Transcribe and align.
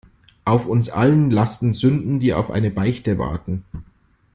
Auf 0.45 0.65
uns 0.65 0.89
allen 0.89 1.29
lasten 1.29 1.73
Sünden, 1.73 2.19
die 2.19 2.33
auf 2.33 2.49
eine 2.49 2.71
Beichte 2.71 3.19
warten. 3.19 3.63